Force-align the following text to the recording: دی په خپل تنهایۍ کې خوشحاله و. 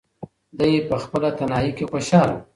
دی 0.59 0.73
په 0.89 0.95
خپل 1.03 1.21
تنهایۍ 1.37 1.71
کې 1.77 1.85
خوشحاله 1.91 2.33
و. 2.35 2.41